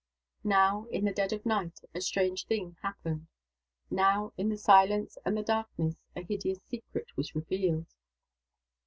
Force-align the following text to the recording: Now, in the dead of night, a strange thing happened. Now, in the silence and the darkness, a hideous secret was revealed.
Now, 0.43 0.85
in 0.89 1.05
the 1.05 1.13
dead 1.13 1.31
of 1.31 1.45
night, 1.45 1.81
a 1.93 2.01
strange 2.01 2.47
thing 2.47 2.75
happened. 2.81 3.27
Now, 3.91 4.33
in 4.35 4.49
the 4.49 4.57
silence 4.57 5.15
and 5.23 5.37
the 5.37 5.43
darkness, 5.43 5.93
a 6.15 6.23
hideous 6.23 6.57
secret 6.67 7.15
was 7.15 7.35
revealed. 7.35 7.85